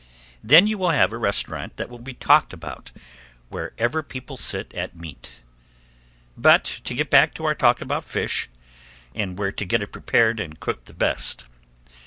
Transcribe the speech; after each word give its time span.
Then 0.43 0.65
you 0.65 0.79
will 0.79 0.89
have 0.89 1.13
a 1.13 1.17
restaurant 1.19 1.77
that 1.77 1.87
will 1.87 1.99
be 1.99 2.15
talked 2.15 2.53
about 2.53 2.89
wherever 3.49 4.01
people 4.01 4.35
sit 4.35 4.73
at 4.73 4.95
meat. 4.95 5.41
But 6.35 6.63
to 6.85 6.95
get 6.95 7.11
back 7.11 7.35
to 7.35 7.45
our 7.45 7.53
talk 7.53 7.81
about 7.81 8.03
fish, 8.05 8.49
and 9.13 9.37
where 9.37 9.51
to 9.51 9.63
get 9.63 9.83
it 9.83 9.91
prepared 9.91 10.39
and 10.39 10.59
cooked 10.59 10.85
the 10.87 10.95
best. 10.95 11.45